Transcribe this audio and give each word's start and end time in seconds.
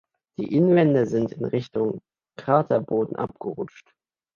Die 0.39 0.55
Innenwände 0.55 1.05
sind 1.05 1.31
in 1.33 1.45
Richtung 1.45 2.01
Kraterboden 2.35 3.15
abgerutscht. 3.17 3.93